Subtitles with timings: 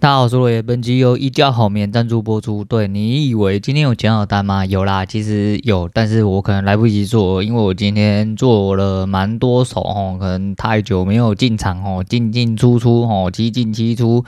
[0.00, 2.62] 大家好，我是罗爷，本集由一觉好眠赞助播出。
[2.62, 4.64] 对，你以为今天有减好单吗？
[4.64, 14.24] 有啦，其实有，但是我可能来不及做，因为我今天做了蛮多手哦，可能太久没有进场哦，进进出出哦，七进七出，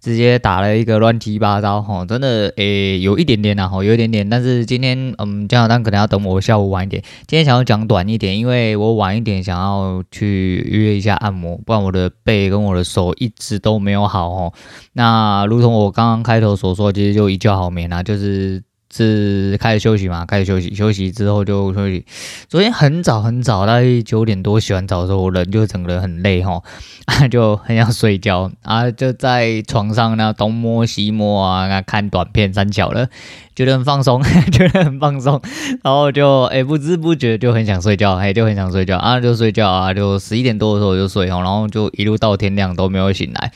[0.00, 7.00] 直接打了一个乱七八糟哦，真的诶，有一点点啦，吼，有一点点，但是今天嗯，减好单可能要等我下午晚一点。
[7.28, 14.52] 今天想要讲短一点，因为我晚一点想要去约一下按摩，不然我的背跟我的手一直都没有好哦。
[14.94, 22.06] 那那如同我刚刚开头所说，其实就一觉好眠啊，就是是开始休息嘛，开始休息，休息之后就休息。
[22.48, 26.62] 昨天很早很早，大概九点多洗完澡的时候，我人就整个人很累哈，
[27.30, 33.06] 就很想睡觉啊，就在床上呢东摸西摸啊，看短片三小了，
[33.54, 35.38] 觉得很放松， 觉得很放松，
[35.84, 43.52] 然后就哎不知不觉就很想睡觉，哎就很想睡觉啊，就睡觉啊，就十一点多的时候就睡哦，然后就一路到天亮都没有醒来。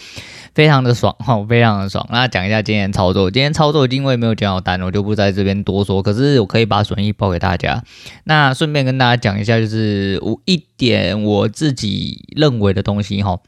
[0.57, 2.09] 非常的爽 哈，非常的爽。
[2.11, 6.03] 那讲一下今天操作，今天操作因为没有减好单，我就不在这边多说。
[6.03, 7.85] 可是我可以把损益报给大家。
[8.25, 13.39] 那顺便跟大家讲一下，就是我一点我自己认为的东西哈。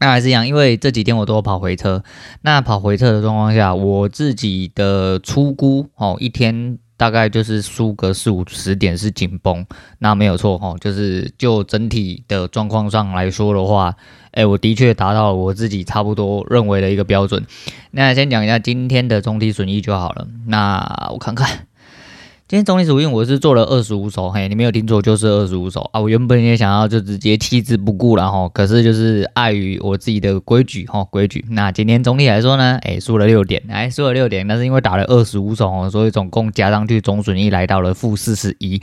[0.00, 2.02] 那还是一样，因为这几天我都有跑回撤。
[2.42, 6.78] 那跑回撤的状况下，我自己的初估哦，一天。
[6.96, 9.66] 大概就是输个四五十点是紧绷，
[9.98, 13.94] 那没有错哈，就是就整体的状况上来说的话，
[14.30, 17.44] 哎，我的确达到了我自己差不多认为的一个标准。
[17.90, 20.26] 那先讲一下今天的总体损益就好了。
[20.46, 21.66] 那我看看。
[22.46, 26.00] 今天总体属性我是做了二十五手，嘿，你没有听错，就是二十五手啊！
[26.00, 31.42] 我原本也想要就直接弃之不顾了哈，可是就是碍于我自己的规矩哈，规矩。
[31.48, 38.78] 那今天总体来说呢，哎，输了六点，哎，输了六点，但是因为打了二十五手哦，所以总共加上去总损益来到了负四十一，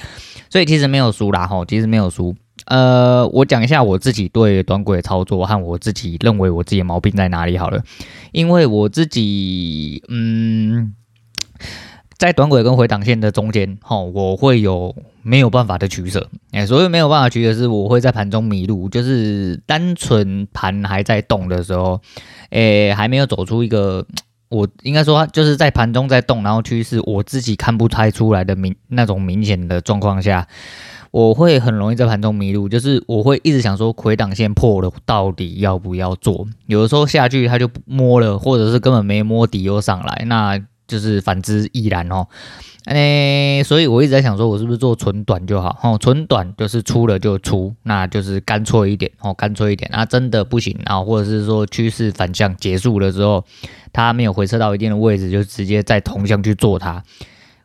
[0.50, 2.36] 所以其实没有输啦哈，其实没有输。
[2.66, 7.84] 呃，我讲一下我自己对短轨操作和我自己认为我自己的毛病在哪里好了，
[8.32, 10.96] 因为我自己嗯。
[12.22, 22.00] 在短轨跟回档线的中间，吼，我会有没有办法的取舍，哎，所以没有办法取舍是我会在盘中迷路，就是单纯盘还在动的时候，
[22.52, 24.06] 诶，还没有走出一个，
[24.50, 30.48] 我应该说就是在盘中在动，然后趋势我自己看不太出来的明那种明显的状况下，
[31.10, 40.62] 我会很容易在盘中迷路，就是我会一直想说回档线破了到底要不要做，有的时候下去他就摸了，或者是根本没摸底又上来，那。
[40.92, 42.28] 就是反之亦然哦，
[42.84, 45.80] 诶，所以我一直在想说，我是不是做纯短就好？
[45.82, 49.90] 哦，纯短就是出了就出，那就是干脆一点哦，干脆一点。
[49.94, 53.42] 那真的不行啊，或者是说趋势反向结束了之后，
[53.94, 57.02] 它没有回撤到一定的位置，就直接在同向去做它。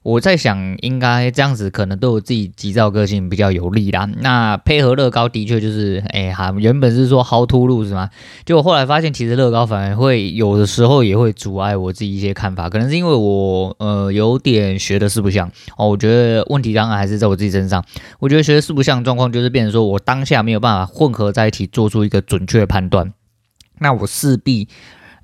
[0.06, 4.08] 我在想，应该这样子可能对我自己急躁个性比较有利啦。
[4.20, 8.08] 那配合乐高的确就是，哎哈，原本是说 how to lose 嘛，
[8.44, 15.88] 结果后来发现其实乐高反而会有的时候也会阻碍我自己一些看法，可能是因为我呃有点学的四不像哦。
[15.88, 17.84] 我觉得问题当然还是在我自己身上。
[18.20, 23.12] 我觉得学的四不像状况就是变成说我当下没有办法混合在一起做出一个准确判断，
[23.80, 24.68] 那我势必。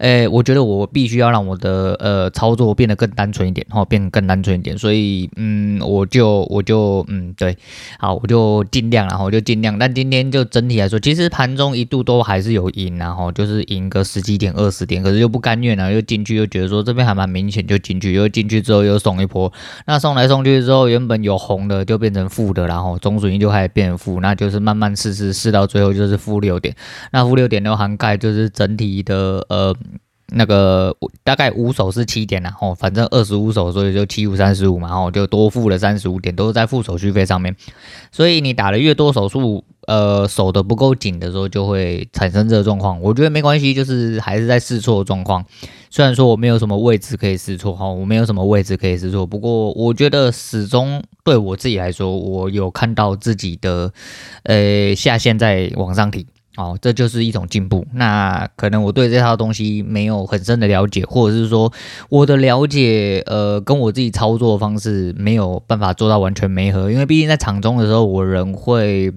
[0.02, 7.56] 诶，我觉得我必须要让我的呃操作变得更单纯一点，哈，变得更单纯一点，所以嗯，我就我就嗯，对，
[8.00, 9.78] 好，我就尽量，然后我就尽量。
[9.78, 19.52] 但今天就整体来说，其实盘中一度都还是有赢，然后就是赢个十几点、二十点，可是又不甘愿，然后又进去，又觉得说这边还蛮明显，就进去，又进去之后又送一波，
[19.86, 26.74] 那送来送去之后，原本有红的就变成负的，然后总损益就开始变负，那就是慢慢试试试到最后就是负六点，
[27.12, 29.72] 那负六点的涵盖就是整体的呃。
[30.34, 37.54] 那个大概五手是七点啦，吼，反正二十五手，所以就七五三十五嘛，吼，就多付了三十五点，都是在付手续费上面。
[38.10, 43.00] 所以你打的越多手数，呃，守的不够紧的时候，就会产生这个状况。
[43.00, 45.44] 我觉得没关系，就是还是在试错状况。
[45.90, 53.92] 虽然说我没有什么位置可以试错，哈，我没有什么位置可以试错，不过我觉得始终对我自己来说，我有看到自己的，
[54.44, 56.26] 呃，下限在往上提。
[56.56, 57.86] 哦，这就是一种进步。
[57.94, 61.72] 那可能我对这套东西没有很深的了解，或者是说
[62.10, 66.90] 我的了解，呃，跟我自己操作方式没有办法做到完全没合。
[66.90, 69.12] 因为毕竟在场中的时候，我人会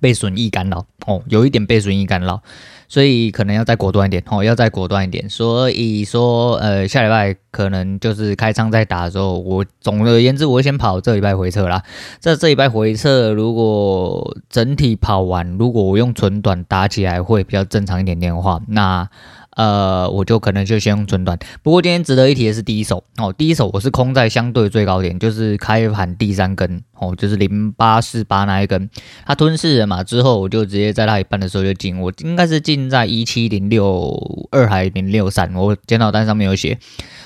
[0.00, 2.42] 被损益干扰，哦，有一点被损益干扰。
[2.88, 5.28] 所以可能要再果断一点哦，要再果断一点。
[5.28, 11.82] 所以说，呃，下礼拜可能就是开仓再打的时候，我总而言之，我会先跑这礼拜回撤啦。
[12.20, 19.08] 这这礼拜回撤，如果整体跑完，如果我用纯短打起来会比较正常一点点的话，那
[19.56, 21.38] 呃，我就可能就先用存短。
[21.62, 23.02] 不过今天值得一提的是第一手。
[23.16, 26.82] 哦，第一手我是空在相对最高点，就是开盘第三根。
[26.98, 28.88] 哦，就是零八四八那一根，
[29.26, 36.78] 它吞噬了嘛，之后我就直接在那一半的时候就进，我应该是进在一七零六二还零六三，我检讨单上面有写，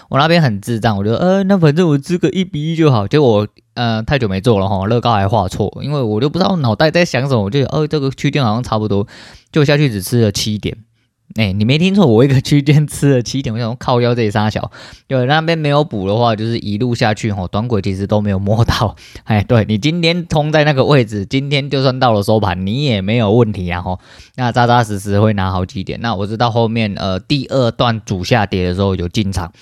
[0.09, 9.06] 我那边很智障，我觉得呃，那反正我支个一比一就好，结果呃太久没做了哈，乐高还画错，因为我就不知道脑袋在想什么，我就哦这个区间好像差不多，
[9.53, 10.77] 就下去只吃了七点。
[11.37, 14.73] 哎、你没听错，我一个区间吃了七点，我想靠腰这里杀小，
[15.06, 18.97] 对，那边没有补的话，就是一路下去吼，短轨其实都没有摸到。
[19.25, 24.00] 哎，对你今天冲在那个位置，今天就算到了收盘，你也没有问题啊吼，
[24.35, 26.00] 那扎扎实实会拿好几点。
[26.00, 29.53] 那我知道后面呃第二段主下跌的时候有进场，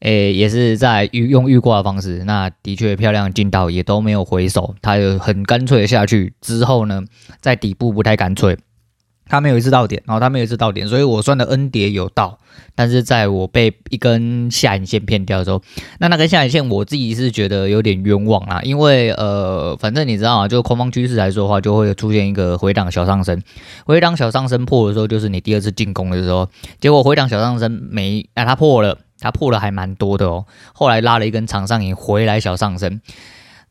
[0.00, 7.02] 哎、也是在用预挂的方式，那的确漂亮进到也都没有回手，它有很干脆的下去之后呢，
[7.42, 8.56] 在底部不太干脆。
[9.32, 12.38] 它没有一次到点，然后它没有一次到点，所以我算的 N 叠有到，
[12.74, 15.62] 但是在我被一根下影线骗掉的时候，
[16.00, 23.40] 那那根下影线我自己是觉得有点冤枉啦，因为呃，反正你知道啊，就空方趋势来说的话，就会出现一个回档小上升，
[23.86, 26.46] 回档小上升破的时候，就是你第二次进攻的时候，
[26.78, 27.72] 结果回档小上升。
[27.90, 30.44] 没啊，它破了，它破了还蛮多的哦，
[30.74, 33.00] 后来拉了一根长上影回来小上升，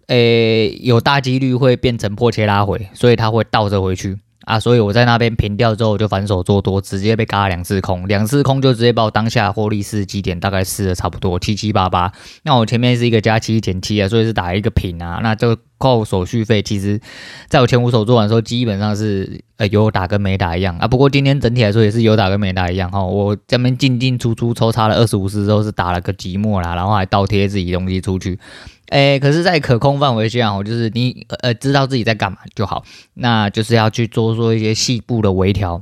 [0.08, 4.18] 诶，有大几率会变成破切拉回，所以它会倒着回去。
[4.52, 12.12] 啊，所以我在那边平掉之后，我就反手做多，直接被嘎了两次空，两次空就直接把我当下获利四基点大概四的差不多七七八八。
[12.44, 16.62] 那我前面是一个加七减七啊，所以是打一个平啊，那就扣手续费。
[16.62, 17.00] 其实
[17.48, 20.86] 在我前五手做完的时候，基本上是呃有打跟没打一样啊。
[20.86, 23.02] 不过今天整体来说也是有打跟没打一样哈。
[23.02, 28.38] 我这边进进出出抽插了二十五次之后，是打了个寂寞啦，然后还倒贴自己东西出去。
[28.92, 32.84] 诶，可是，在可控范围下，哦，就是你呃知道自己在干嘛就好，
[33.14, 35.82] 那就是要去做做一些细部的微调，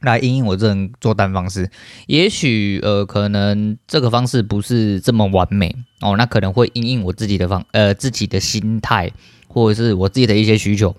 [0.00, 1.70] 来因应我这种做单方式。
[2.08, 9.12] 也许呃，可能这个方式不是这么完美哦，那可能会因应我自己的方呃自己的心态，
[9.46, 10.96] 或者是我自己的一些需求。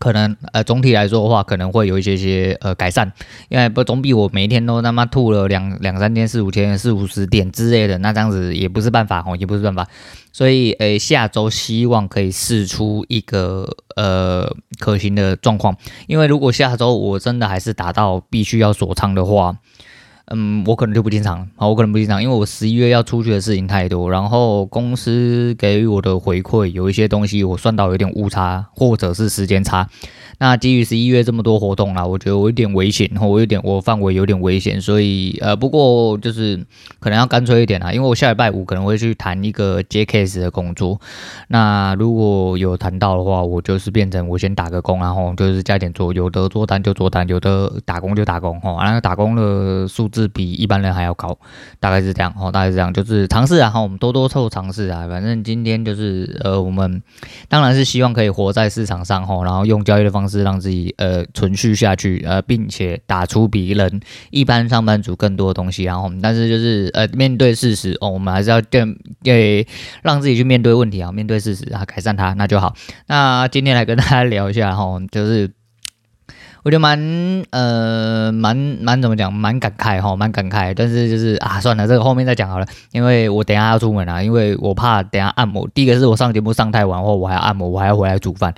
[0.00, 3.12] 可能呃总体来说的话，可能会有一些些呃改善，
[3.48, 9.86] 因为不总比我每一天都他妈吐了两两三天四五天四五十点之类的，那这样子也不是办法哦，也不是办法。
[10.32, 15.76] 所以呃下周希望可以试出一个呃可行的状况，
[16.08, 19.58] 因为如果下周我真的还是达到必须要锁仓的话。
[20.32, 29.88] 嗯，我可能就不进场，好，我可能不进场，因为我十一月要出去的事情太多，然后公司给予我的回馈有一些东西我算到有点误差，或者是时间差。
[30.38, 36.56] 那基于十一月这么多活动啦，我觉得我有点危险，然后我有点我范围有点危险，所以呃，不过就是
[36.98, 40.98] 可能要干脆一点啦，因为我下礼拜五可能会去谈一个接 case 的工作。
[41.48, 51.38] 那如果有谈到的话，我就是变成我先打个工，然后就是加点做，有的做单就做单，有的打工就打工，哈，然后打工的数字是比一般人还要高，
[51.78, 57.00] 大概是这样，哦，大概是这样，就是尝试啊，哈，我们多多凑尝试啊，反正今天就是呃，我们
[57.48, 60.40] 当然是希望可以活在市场上，哈，然后用交易的方式。
[60.40, 64.00] 让自己呃存续下去，呃，并且打出比人
[64.30, 68.82] 一般上班族更多的东西，然后我们，但是就是呃面对事实哦，我们还是要对
[69.22, 69.66] 对
[70.02, 72.74] 让自己去面对问题啊，面对事实啊，改善它，那就好。
[73.06, 75.50] 那今天来跟大家聊一下哈，就是
[76.62, 76.98] 我觉得蛮
[77.50, 85.68] 呃蛮蛮怎么讲，蛮感慨哈，蛮感慨，但是就是啊，算了，这个后面再讲好了，因为我等下要出门啊，因为我怕等下按摩。
[85.72, 88.54] 第一个是我上节目上太晚或，我还要按摩，我还要回来煮饭。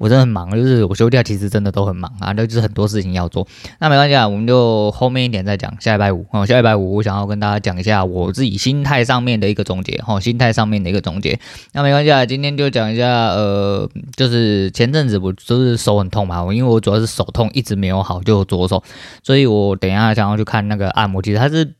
[0.00, 3.46] 我真的很忙，就是我休假其实真的都很忙啊，那就是很多事情要做。
[3.80, 5.70] 那没关系啊，我们就后面一点再讲。
[5.78, 11.38] 下礼拜五哦，下礼拜五我想要跟大家讲一下我自己心态上面的一个总结哈，心态上面的一个总结。
[11.74, 13.86] 那没关系啊，今天就讲一下，呃，
[14.16, 18.82] 就是前阵子我就是手很痛嘛，我因为我主要是手痛一直没有好，就左手，
[19.22, 21.74] 所以我等一下想要去看那个按摩，其实它是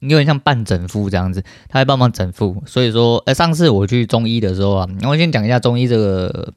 [0.00, 2.62] 有点像半整复这样子，它会帮忙整复。
[2.66, 6.52] 所以说，呃，上次我去中医的时候啊，我先讲一下中医这个。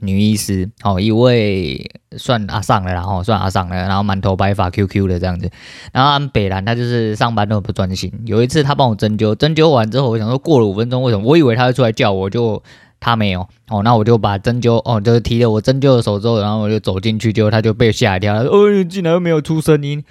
[0.00, 5.50] 女医师，哦，一位算阿上了，然后算阿上了，然后满头白发，QQ 的这样子，
[5.92, 8.12] 然后北兰他就是上班都不专心。
[8.26, 11.24] 有一次他帮我针灸，针灸完之后，我想说过了五分钟，为什么？
[11.26, 12.62] 我以为他会出来叫我，就
[12.98, 20.02] 他没有，哦，那我就把针灸，哦，就是提了我针灸的手之后，然后我就走进去，结果他就被吓一跳，他说，哦，竟然又没有出声音，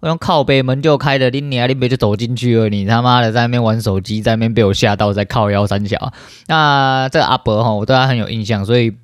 [0.00, 6.12] 我用靠北门就开的，你你啊，你别就走进去了，你他妈的在那边玩手机，在那边被我吓到，在靠腰三小，
[6.46, 8.94] 那这个阿伯哈，我对他很有印象，所以。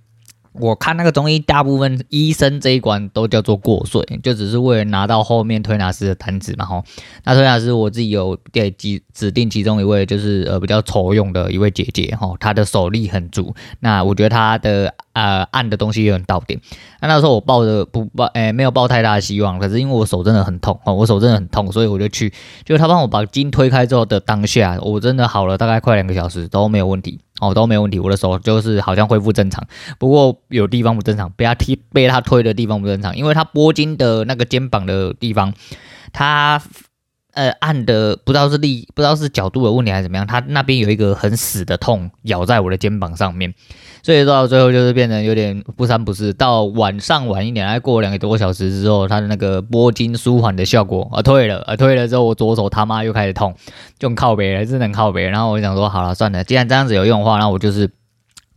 [0.55, 6.85] 我看那个中医，大部分医生这一关都叫做过税，就只是为了拿到后面推拿师的单子嘛吼。
[7.25, 13.55] 那推拿师我自己有给指指定其中一位，就是呃比较丑用的一位姐姐吼，她的手力很足。
[13.81, 16.61] 那我觉得她的呃按的东西有点到点。
[17.01, 19.59] 那那时候我抱着不抱，哎，没有抱太大的希望。
[19.59, 22.33] 可是因为我手真的很痛哦，我手真的很痛，所以我就去。
[22.65, 27.99] 就他帮我把筋推开之后的当下，我真的好了大概快两个小时都没有问题哦，都没有问题。
[27.99, 29.67] 我的手就是好像恢复正常，
[29.99, 35.55] 不过有地方不正常，被他踢被他推的地方不正常，因为他拨筋的那个肩膀的地方，
[36.13, 36.61] 他。
[37.35, 43.53] 呃，按的不知道是力，不知道是角度的问题还是怎么样，他那边有一个很死的痛咬在我的肩膀上面，
[44.05, 46.33] 所以到最后就是变成有点不三不四。
[46.35, 53.55] 到晚上晚一点，还过两个多小时之后，他的那个拨筋舒缓的效果啊退了，啊退了之后，我左手他妈又开始痛，
[53.99, 55.25] 就靠背了，真的很靠背。
[55.27, 57.91] 然后我想说，好了算了，既然这样子有用的话，那我就是。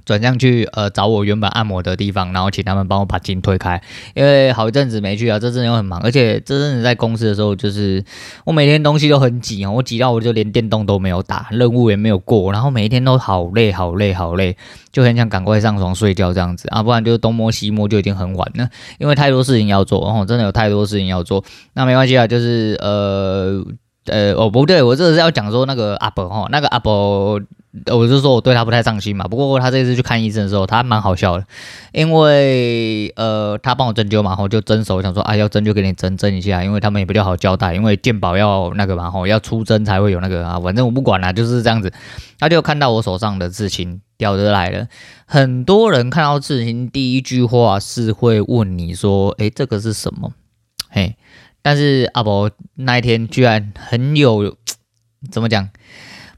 [0.08, 3.82] 转向去呃找我原本按摩的地方，然后请他们帮我把筋推开，
[4.16, 8.02] 因为好一阵子没去啊，这阵子又很忙，而且这阵子在公司的时候，就是
[8.46, 14.56] 我每天东西都很挤啊，我挤到我就连电动都没有打，任务也没有过，然后每一天都好累好累好累，
[14.94, 23.62] 就很想赶快上床睡觉这样子啊，不然就东摸西摸就已经很晚了，因为太多事情要做，然后真的有太多事情要做，那没关系啊，就是呃。
[24.10, 27.42] 呃，哦，不对，我这是要讲说那个阿伯哈，那个阿伯，
[27.86, 29.26] 我就说我对他不太上心嘛。
[29.26, 31.46] 不过他这次去看医生的时候，他蛮好笑的，
[31.92, 41.92] 因为呃，他帮我针灸嘛，然后，就针手，想说啊，要针就给你针针一下，因为他们也比较好交代，因为健保要那个嘛，吼，要出针才会有那个啊，反正我不管了，就是这样子。
[42.40, 44.88] 他就看到我手上的刺青，屌的来了。
[45.26, 50.34] 很多人看到刺青，第一句话是会问你说，诶，这个是什么？
[50.90, 51.16] 嘿。
[51.64, 54.56] 但是阿伯那一天居然很有
[55.30, 55.68] 怎么讲，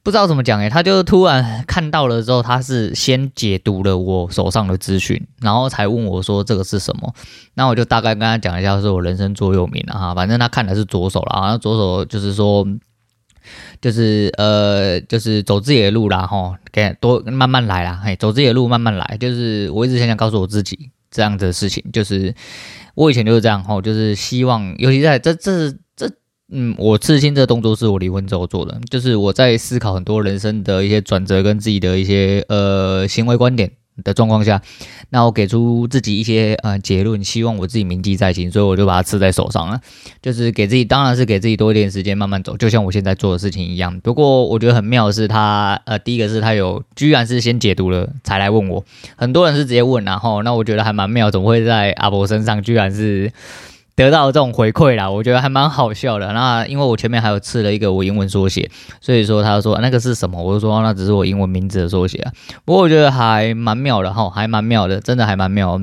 [0.01, 7.13] 不知道怎么讲诶，他就突然看到了之后，他是先解读了我手上的资讯，然后才问我说这个是什么。
[7.53, 10.15] 那我就大概跟他讲一下，是我人生座右铭了哈。
[10.15, 12.65] 反正他看的是左手了啊，左手就是说，
[13.81, 19.17] 就是呃，就是走自己的路啦哈，给多慢慢来啦，嘿，走自己的路慢慢来。
[19.19, 22.33] 就是我一直想想告诉我自己这样的事情，就是。
[22.95, 25.77] 我以前就是这样吼，就是希望，尤其在这这这，
[26.51, 33.71] 嗯，我刺青这个动作是我离婚之后做的，就是我在思考很多人生的一些转折跟自己的一些呃行为观点
[34.03, 34.59] 的状况下，
[35.11, 39.79] 那我给出自己一些呃结论，希望我自己铭记在心，所以我就把它刺在手上了。
[40.23, 43.99] 就是给自己，当然是给自己多一点时间慢慢走，就像我现在做的事情一样。
[43.99, 48.83] 不过我觉得很妙的是他，呃第一个是他有，居然是先解读了才来问我，
[49.15, 53.31] 很多人是直接问，然后那我觉得还蛮妙，怎么会在阿伯身上居然是。
[54.05, 56.31] 得到这种回馈啦，我觉得还蛮好笑的。
[56.33, 58.69] 那因为我前面还有刺了一个我英文缩写，
[59.01, 60.41] 所以说他说那个是什么？
[60.41, 62.31] 我就说那只是我英文名字的缩写啊。
[62.65, 65.79] 不过我觉得还蛮妙的哈，还蛮妙的，真的还蛮妙。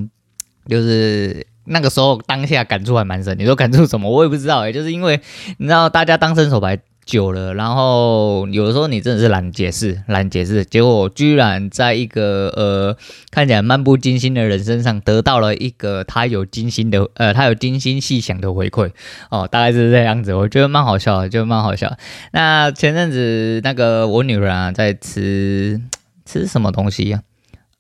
[0.69, 3.39] 就是那个时候当下感触还蛮深。
[3.39, 4.11] 你说感触什么？
[4.11, 5.21] 我也不知道诶、就是因为
[5.59, 6.79] 你知道大家当伸手牌。
[7.07, 12.97] 久了，然后有的时候你真的是懒解释，懒解释，结果居然在一个呃
[13.31, 18.91] 看起来漫不经心的人身上得到了一个他有精心的呃他有精心细想的回馈
[19.31, 21.97] 哦，大概是这样子，我觉得蛮好笑的，就蛮好笑。
[22.33, 25.81] 那前阵子那个我女儿啊在吃
[26.25, 27.23] 吃什么东西呀、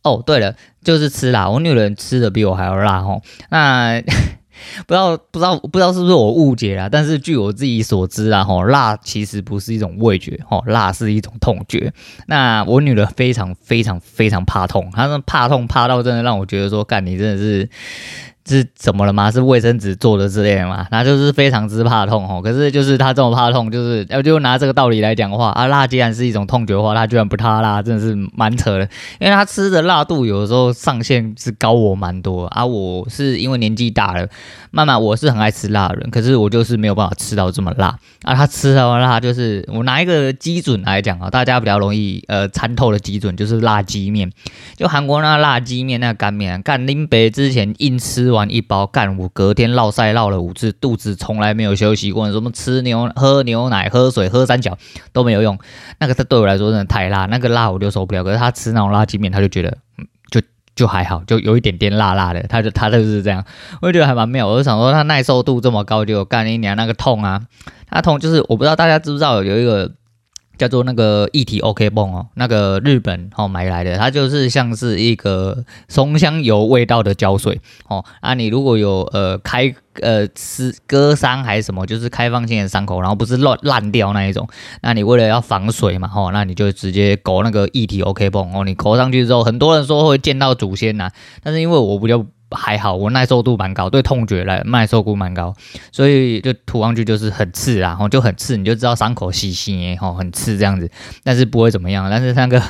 [0.04, 0.54] 哦，对了，
[0.84, 3.20] 就是吃辣，我女儿吃的比我还要辣哦。
[3.50, 4.00] 那。
[4.86, 11.92] 不知道不知道不知道是不是我误解啦，但是据我自己所知啊，吼，辣其实不是一种味觉，吼，辣是一种痛觉。
[12.26, 17.68] 那我女儿非常非常非常怕痛，她说怕痛怕到真的让我觉得说，干你真的是。
[18.46, 19.30] 是怎么了吗？
[19.30, 20.86] 是卫生纸做的之类的吗？
[20.92, 22.40] 那就是非常之怕痛哦。
[22.40, 28.88] 可是就是他这么怕痛，就是要就拿这个道理来讲的话啊，辣既然是一种痛觉的话，他居然不怕辣，真的是蛮扯的。
[29.18, 32.64] 因为他吃的辣度有的时候上限是高我蛮多啊。
[32.64, 34.28] 我是因为年纪大了，
[34.70, 38.32] 慢慢我是很爱吃辣的人，可是我就是没有办法吃到这么辣啊。
[38.32, 44.30] 他吃到辣就是我拿一个基准来讲啊，大家比较容易呃参透的基准就是辣鸡面，
[44.76, 48.35] 就韩国那辣鸡面那干面，干林北之前硬吃。
[48.36, 52.30] 完一包干，我隔天落赛落了五次，肚子从来没有休息过。
[52.30, 54.78] 什么吃牛、喝牛奶、喝水、喝三角
[55.12, 55.58] 都没有用。
[55.98, 58.22] 那个他对我来说真的太辣，那个辣我就受不了。
[58.22, 60.40] 可是他吃那种辣鸡面，他就觉得嗯，就
[60.76, 62.40] 就还好，就有一点点辣辣的。
[62.42, 63.44] 他就他就是这样，
[63.82, 64.46] 我就觉得还蛮妙。
[64.46, 67.42] 我就想说他耐受度这么高，就干一年那个痛啊，
[67.88, 69.90] 他痛就是我不知道大家知不知道有一个。
[70.58, 84.48] 叫做那个一体 OK 泵哦，那个日本哦买来的，它就是像是一个松香油味道的胶水哦啊，你如果有呃开呃撕割伤还是什么，就是开放性的伤口，然后不是烂烂掉那一种，
[84.82, 91.10] 那你为了要防水嘛哦，那你就直接勾那个一体 OK 泵哦，你勾上去之后，很多人说会见到祖先呐、
[91.42, 92.24] 但是因为我比较。
[92.56, 95.54] 还好，我耐受度蛮高，对痛觉来耐受度蛮高，
[95.92, 100.90] 所以就涂上去就是很刺啊，然后就很刺，你就知道伤口细细耶，吼，很刺这样子，
[101.22, 102.10] 但是不会怎么样。
[102.10, 102.62] 但是那个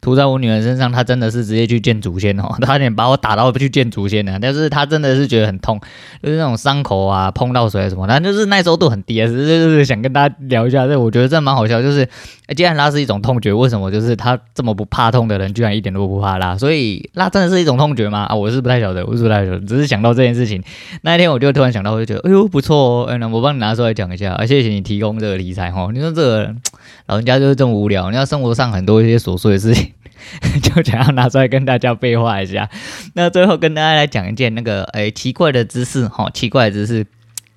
[0.00, 4.38] 涂在我女儿身上，她真的是直接去见祖先哦， 差点把我打到去见祖先呢。
[4.40, 5.80] 但是她真的是觉得很痛，
[6.22, 9.26] 就是那种伤口啊，碰到水什么，但就是耐受度很低啊。
[9.26, 11.80] 只是就是想跟大家聊一下，这我觉得这蛮好笑。
[11.82, 12.08] 就是，
[12.56, 16.56] 既然拉是一种痛觉，为什么就是他这么不怕痛的人，居然一点都不怕拉？
[16.56, 18.24] 所以拉真的是一种痛觉吗？
[18.24, 20.62] 啊，我是不太晓得，我是不太晓得，只是想到这件事情，
[21.02, 25.88] 那一天我就突然想到，我就觉得，哎呦不错哦，哎，那我帮你拿出来讲一下，啊，谢谢你提供这个题材哈。
[25.92, 26.54] 你说这个
[27.06, 29.92] 老人家就是这么无聊，你要生活上很多一些琐碎的事情。
[30.62, 32.68] 就想要拿出来跟大家废话一下，
[33.14, 37.06] 那最后跟大家来讲一件那个诶、奇怪的知识哈，奇怪的知识。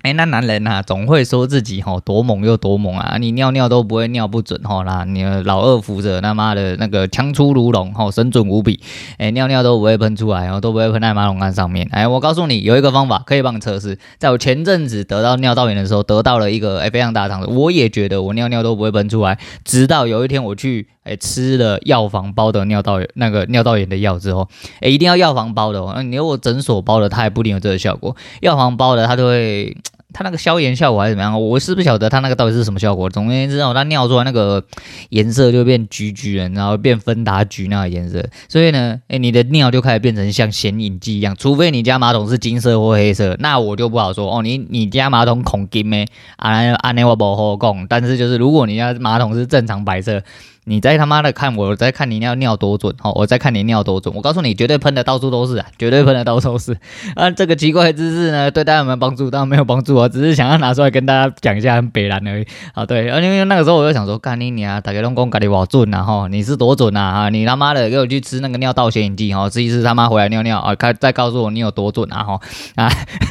[0.02, 3.16] 哎，那男人呐、啊，总会说自己吼多猛又多猛啊！
[3.18, 8.78] 你尿尿都不会尿不准吼啦，你老二扶着他妈的那个枪出如龙吼，神准无比。
[9.16, 11.88] 哎，尿尿都不会喷出来哦，都不会喷在马桶盖上面。
[11.90, 13.98] 哎，我告诉你，有一个方法可以帮你测试。
[14.18, 17.44] 在我前阵子得到尿道炎的时候，得到了一个哎非常大的糖。
[17.52, 24.48] 我也觉得我尿尿都不会喷出来，直到有一天我去哎吃了药房包的尿道那个尿道炎的药之后，
[24.80, 26.02] 哎，一定要药房包的哦。
[26.02, 28.14] 你如果诊所包的，它也不一定有这个效果。
[28.40, 29.76] 药房包的，它都会。
[30.10, 31.38] 它那个消炎效果还是怎么样？
[31.38, 33.10] 我是不晓得它那个到底是什么效果。
[33.10, 34.64] 总而言之，它尿出来那个
[35.10, 38.26] 颜色就变橘橘的，然后变芬达橘那个颜色。
[38.48, 41.36] 所以呢，哎，你的尿就开始变成像显影剂一样。
[41.38, 44.42] 除非你家马桶是金色或黑色，那我就不好说哦。
[44.42, 46.06] 你你家马桶孔金咩？
[46.36, 47.86] 啊，安尼我不好讲。
[47.86, 50.22] 但是就是如果你家马桶是正常白色。
[50.68, 53.10] 你在他妈的看我，在看你尿尿多准哦！
[53.14, 54.14] 我在看你尿多准。
[54.14, 56.76] 我告诉你，绝对喷的到处都是啊，绝对喷的到处都是。
[57.16, 59.30] 啊，这个奇怪的知识呢，对大家有没有帮助？
[59.30, 62.46] 当然没有帮助啊，只是想要拿出来跟大家讲一下很北烂而已。
[62.74, 67.02] 啊，对，啊，因为那个时候我就想说，干你娘，大家拢讲家里我准啊，哈，你是多准啊？
[67.02, 72.40] 啊，你他妈的给我去吃那个尿道显影剂，哈，吃一次他妈回来尿尿啊，看再告诉我你有多准啊，哈
[72.76, 72.90] 啊，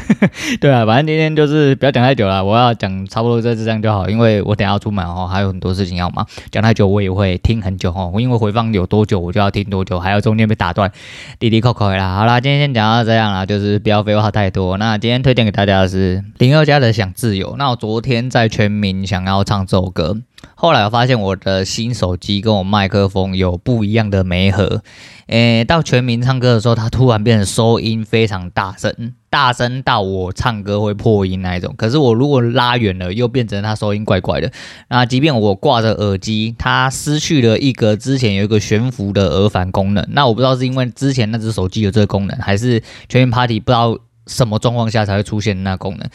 [0.59, 8.13] 对啊，反正今天就是不要讲太久了，我要讲差不多这这样就好，因为我等下要出门哦，还有很多事情要忙，讲太久我也会听很久哦。
[8.19, 10.91] 因为回放有多久，我就要听多久，还有中间被打断，
[11.39, 12.15] 滴滴扣扣啦。
[12.15, 14.77] 好啦，今天先讲到这样啦，就是不要废话太多。
[14.77, 17.53] 那今天推荐给大家的是林宥嘉的《想自由》。
[17.57, 20.17] 那我昨天在全民想要唱这首歌。
[20.55, 24.83] 后来我发现我的新手机跟我麦克风有不一样的媒合，
[25.27, 31.73] 诶，到全民唱歌的时候，它突然变成收音非常大声，大声到我唱歌会破音那一种。
[31.77, 34.51] 可是我如果拉远了，又变成它收音怪怪的。
[34.89, 40.05] 那即便我挂着耳机，它失去了一个之前有一个悬浮的耳返功能。
[40.11, 43.97] 那我不知道是因为之前那只手机有这个功能，还是全民 Party 不知道。
[44.27, 46.07] 什么状况下才会出现那功能？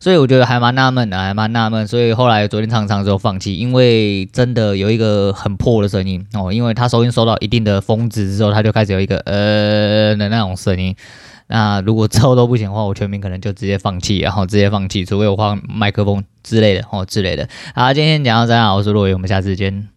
[0.00, 1.86] 所以我觉得还蛮纳闷的，还蛮纳闷。
[1.86, 10.94] 所以后来昨天唱唱之后放弃，因为真的有一个很破的声音哦，因为它收音收到一定的峰值之后，它就开始有一个呃的那种声音。
[11.48, 17.48] 那如果之后都不行的话，我全民可能就直接放弃，然后直接放弃，除非我换麦克风之类的哦之类的。
[17.74, 19.95] 好，今天讲到这，我是洛伟，我们下次见。